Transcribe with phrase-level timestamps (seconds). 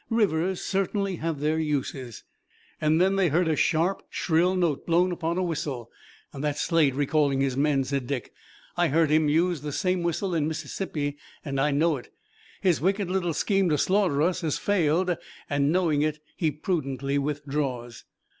[0.09, 2.23] "Rivers certainly have their uses!"
[2.81, 5.91] Then they heard a sharp, shrill note blown upon a whistle.
[6.33, 8.33] "That's Slade recalling his men," said Dick.
[8.75, 12.11] "I heard him use the same whistle in Mississippi and I know it.
[12.61, 15.15] His wicked little scheme to slaughter us has failed
[15.47, 18.05] and knowing it he prudently withdraws."